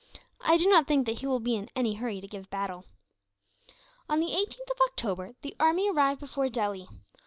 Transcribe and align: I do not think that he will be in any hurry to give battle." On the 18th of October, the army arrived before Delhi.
I 0.43 0.57
do 0.57 0.65
not 0.67 0.87
think 0.87 1.05
that 1.05 1.19
he 1.19 1.27
will 1.27 1.39
be 1.39 1.53
in 1.55 1.69
any 1.75 1.93
hurry 1.93 2.21
to 2.21 2.27
give 2.27 2.49
battle." 2.49 2.85
On 4.09 4.19
the 4.19 4.31
18th 4.31 4.71
of 4.71 4.81
October, 4.87 5.35
the 5.43 5.55
army 5.59 5.91
arrived 5.91 6.21
before 6.21 6.49
Delhi. 6.49 6.87